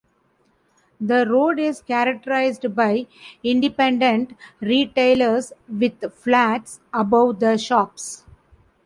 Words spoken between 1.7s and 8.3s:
characterised by independent retailers with flats above the shops.